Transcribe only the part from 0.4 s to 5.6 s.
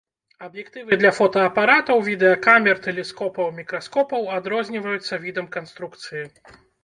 Аб'ектывы для фотаапаратаў, відэакамер, тэлескопаў, мікраскопаў адрозніваюцца відам